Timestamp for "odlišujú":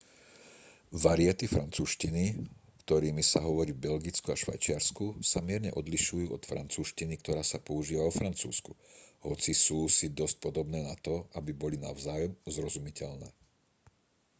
5.81-6.25